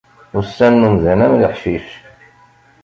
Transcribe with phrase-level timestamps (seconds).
[0.39, 1.87] Ussan n umdan am leḥcic.